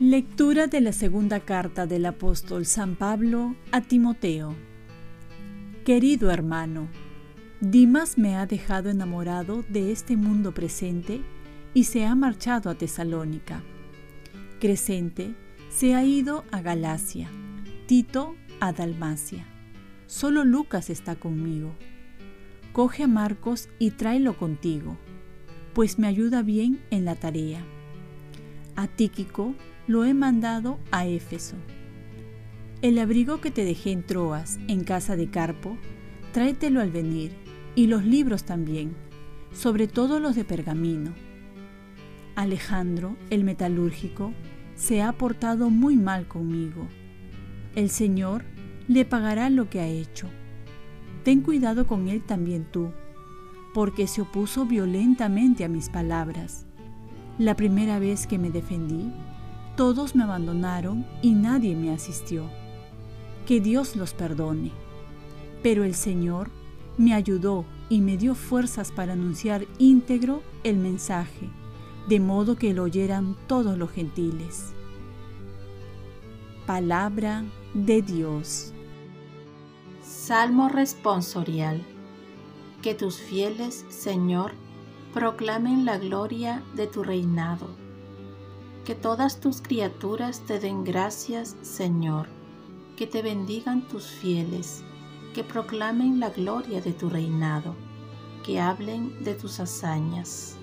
[0.00, 4.56] Lectura de la segunda carta del apóstol San Pablo a Timoteo.
[5.84, 6.88] Querido hermano,
[7.60, 11.22] Dimas me ha dejado enamorado de este mundo presente
[11.74, 13.62] y se ha marchado a Tesalónica.
[14.60, 15.36] Crescente
[15.74, 17.28] se ha ido a Galacia,
[17.86, 19.44] Tito a Dalmacia.
[20.06, 21.74] Solo Lucas está conmigo.
[22.72, 24.96] Coge a Marcos y tráelo contigo,
[25.72, 27.60] pues me ayuda bien en la tarea.
[28.76, 29.56] A Tíquico
[29.88, 31.56] lo he mandado a Éfeso.
[32.80, 35.76] El abrigo que te dejé en Troas, en casa de Carpo,
[36.32, 37.32] tráetelo al venir,
[37.74, 38.94] y los libros también,
[39.52, 41.14] sobre todo los de pergamino.
[42.36, 44.32] Alejandro, el metalúrgico,
[44.76, 46.86] se ha portado muy mal conmigo.
[47.74, 48.44] El Señor
[48.88, 50.28] le pagará lo que ha hecho.
[51.24, 52.90] Ten cuidado con él también tú,
[53.72, 56.66] porque se opuso violentamente a mis palabras.
[57.38, 59.12] La primera vez que me defendí,
[59.76, 62.48] todos me abandonaron y nadie me asistió.
[63.46, 64.70] Que Dios los perdone.
[65.62, 66.50] Pero el Señor
[66.96, 71.50] me ayudó y me dio fuerzas para anunciar íntegro el mensaje,
[72.08, 74.72] de modo que lo oyeran todos los gentiles.
[76.66, 78.72] Palabra de Dios.
[80.02, 81.82] Salmo responsorial.
[82.82, 84.52] Que tus fieles, Señor,
[85.12, 87.84] proclamen la gloria de tu reinado
[88.84, 92.26] que todas tus criaturas te den gracias, Señor,
[92.96, 94.84] que te bendigan tus fieles,
[95.32, 97.74] que proclamen la gloria de tu reinado,
[98.44, 100.58] que hablen de tus hazañas.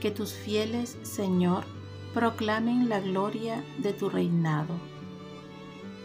[0.00, 1.64] Que tus fieles, Señor,
[2.14, 4.74] proclamen la gloria de tu reinado,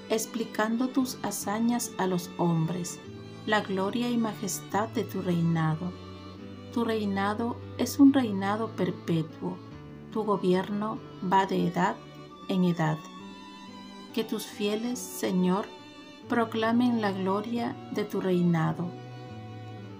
[0.10, 3.00] explicando tus hazañas a los hombres,
[3.46, 5.92] la gloria y majestad de tu reinado.
[6.74, 9.58] Tu reinado es un reinado perpetuo
[10.14, 11.00] tu gobierno
[11.32, 11.96] va de edad
[12.48, 13.00] en edad.
[14.14, 15.66] Que tus fieles, Señor,
[16.30, 18.86] proclamen la gloria de tu reinado.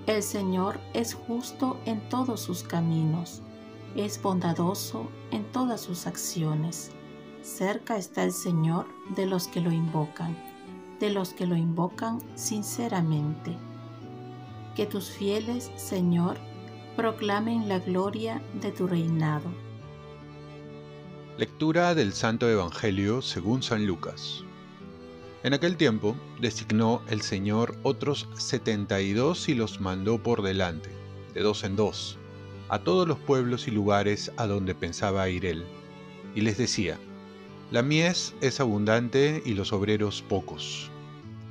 [0.06, 3.42] El Señor es justo en todos sus caminos,
[3.96, 6.92] es bondadoso en todas sus acciones.
[7.42, 10.38] Cerca está el Señor de los que lo invocan,
[11.00, 13.56] de los que lo invocan sinceramente.
[14.76, 16.38] Que tus fieles, Señor,
[16.96, 19.50] proclamen la gloria de tu reinado.
[21.38, 24.44] Lectura del Santo Evangelio según San Lucas.
[25.44, 30.90] En aquel tiempo designó el Señor otros setenta y dos y los mandó por delante,
[31.34, 32.18] de dos en dos,
[32.74, 35.64] a todos los pueblos y lugares a donde pensaba ir él,
[36.34, 36.98] y les decía,
[37.70, 40.90] La mies es abundante y los obreros pocos.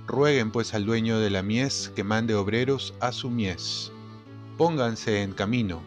[0.09, 3.93] Rueguen pues al dueño de la mies que mande obreros a su mies.
[4.59, 5.81] Pónganse en camino,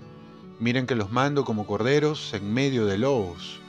[0.61, 3.59] miren que los mando como corderos en medio de lobos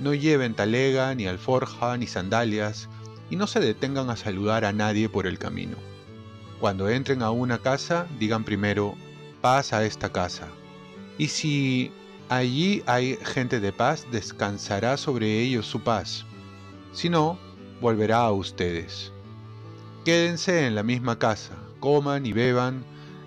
[0.00, 2.88] no lleven talega, ni alforja, ni sandalias,
[3.30, 5.76] y no se detengan a saludar a nadie por el camino.
[6.58, 8.96] Cuando entren a una casa, digan primero,
[9.40, 10.48] paz a esta casa.
[11.18, 11.92] Y si
[12.28, 16.24] allí hay gente de paz, descansará sobre ellos su paz.
[16.92, 17.38] Si no,
[17.80, 19.12] volverá a ustedes.
[20.04, 22.84] Quédense en la misma casa, coman y beban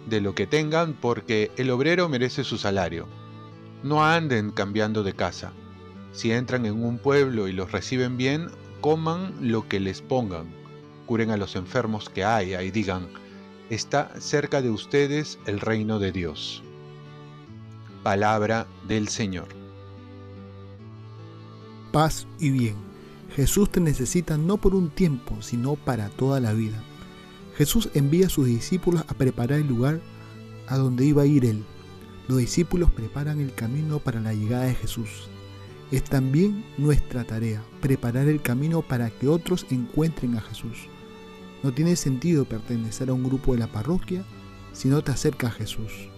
[0.07, 3.07] de lo que tengan, porque el obrero merece su salario.
[3.83, 5.51] No anden cambiando de casa
[6.11, 8.49] si entran en un pueblo y los reciben bien,
[8.81, 10.53] coman lo que les pongan,
[11.05, 13.07] curen a los enfermos que haya y digan,
[13.69, 16.63] está cerca de ustedes el reino de Dios.
[18.03, 19.47] Palabra del Señor.
[21.91, 22.73] Paz y bien.
[23.35, 26.81] Jesús te necesita no por un tiempo, sino para toda la vida.
[27.55, 30.01] Jesús envía a sus discípulos a preparar el lugar
[30.67, 31.63] a donde iba a ir Él.
[32.27, 35.29] Los discípulos preparan el camino para la llegada de Jesús.
[35.91, 40.87] Es también nuestra tarea preparar el camino para que otros encuentren a Jesús.
[41.61, 44.23] No tiene sentido pertenecer a un grupo de la parroquia
[44.73, 46.09] si no te acerca a Jesús,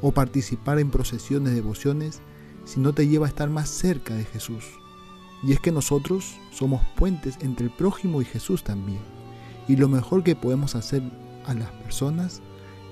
[0.00, 2.20] o participar en procesiones de devociones
[2.64, 4.64] si no te lleva a estar más cerca de Jesús.
[5.42, 9.00] Y es que nosotros somos puentes entre el prójimo y Jesús también.
[9.68, 11.02] Y lo mejor que podemos hacer
[11.44, 12.40] a las personas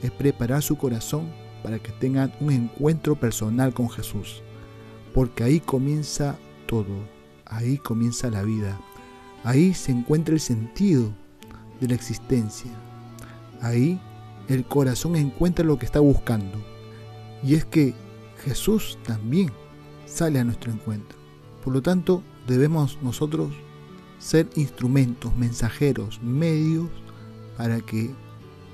[0.02, 4.42] es preparar su corazón para que tengan un encuentro personal con Jesús
[5.14, 6.36] porque ahí comienza
[6.66, 7.08] todo,
[7.46, 8.78] ahí comienza la vida,
[9.44, 11.14] ahí se encuentra el sentido
[11.80, 12.72] de la existencia,
[13.62, 14.00] ahí
[14.48, 16.73] el corazón encuentra lo que está buscando.
[17.44, 17.94] Y es que
[18.44, 19.52] Jesús también
[20.06, 21.18] sale a nuestro encuentro.
[21.62, 23.52] Por lo tanto, debemos nosotros
[24.18, 26.88] ser instrumentos, mensajeros, medios
[27.56, 28.10] para que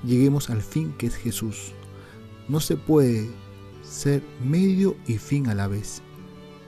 [0.05, 1.73] lleguemos al fin que es Jesús.
[2.47, 3.29] No se puede
[3.83, 6.01] ser medio y fin a la vez.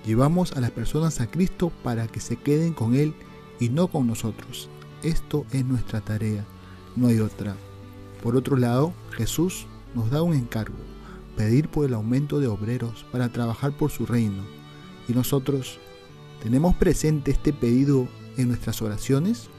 [0.05, 3.13] Llevamos a las personas a Cristo para que se queden con Él
[3.59, 4.69] y no con nosotros.
[5.03, 6.45] Esto es nuestra tarea,
[6.95, 7.55] no hay otra.
[8.21, 9.65] Por otro lado, Jesús
[9.95, 10.77] nos da un encargo,
[11.35, 14.43] pedir por el aumento de obreros para trabajar por su reino.
[15.07, 15.79] Y nosotros,
[16.41, 18.07] ¿tenemos presente este pedido
[18.37, 19.49] en nuestras oraciones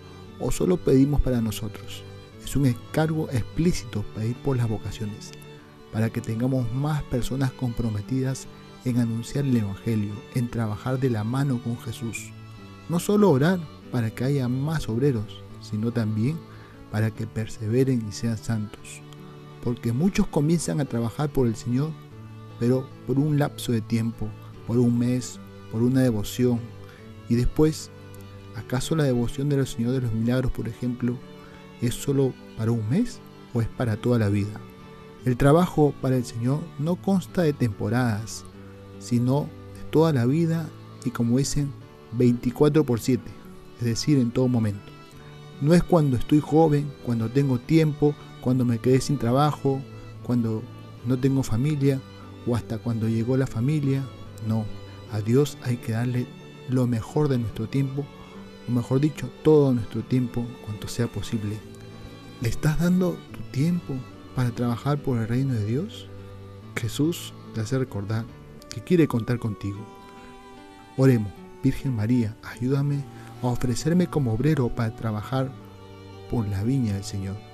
[0.40, 2.02] o solo pedimos para nosotros?
[2.44, 5.32] Es un encargo explícito pedir por las vocaciones,
[5.92, 8.46] para que tengamos más personas comprometidas
[8.84, 12.30] en anunciar el Evangelio, en trabajar de la mano con Jesús.
[12.88, 13.58] No solo orar
[13.90, 16.38] para que haya más obreros, sino también
[16.90, 19.03] para que perseveren y sean santos.
[19.64, 21.90] Porque muchos comienzan a trabajar por el Señor,
[22.60, 24.28] pero por un lapso de tiempo,
[24.66, 25.40] por un mes,
[25.72, 26.60] por una devoción.
[27.28, 27.90] Y después,
[28.54, 31.16] ¿acaso la devoción de los Señor de los Milagros, por ejemplo,
[31.80, 33.20] es solo para un mes
[33.54, 34.60] o es para toda la vida?
[35.24, 38.44] El trabajo para el Señor no consta de temporadas,
[38.98, 40.68] sino de toda la vida
[41.04, 41.72] y como dicen,
[42.12, 43.22] 24 por 7,
[43.78, 44.92] es decir, en todo momento.
[45.62, 48.14] No es cuando estoy joven, cuando tengo tiempo,
[48.44, 49.80] cuando me quedé sin trabajo,
[50.22, 50.62] cuando
[51.06, 51.98] no tengo familia
[52.46, 54.04] o hasta cuando llegó la familia.
[54.46, 54.66] No,
[55.12, 56.26] a Dios hay que darle
[56.68, 58.04] lo mejor de nuestro tiempo,
[58.68, 61.56] o mejor dicho, todo nuestro tiempo cuanto sea posible.
[62.42, 63.94] ¿Le estás dando tu tiempo
[64.36, 66.08] para trabajar por el reino de Dios?
[66.76, 68.26] Jesús te hace recordar
[68.68, 69.78] que quiere contar contigo.
[70.98, 71.32] Oremos,
[71.62, 73.04] Virgen María, ayúdame
[73.42, 75.50] a ofrecerme como obrero para trabajar
[76.30, 77.53] por la viña del Señor.